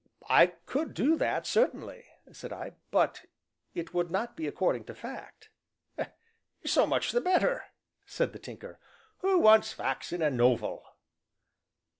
[0.31, 3.27] "I could do that, certainly," said I, "but
[3.75, 5.51] it would not be according to fact."
[6.65, 7.65] "So much the better,"
[8.07, 8.79] said the Tinker;
[9.19, 10.83] "who wants facts in a nov el?"